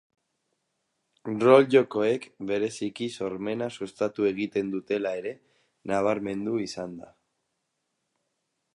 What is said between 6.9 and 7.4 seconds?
da.